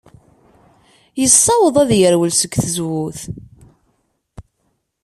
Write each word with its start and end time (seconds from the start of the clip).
Yessaweḍ 1.21 1.75
ad 1.83 1.91
yerwel 1.99 2.31
seg 2.35 2.51
tzewwut. 2.61 3.19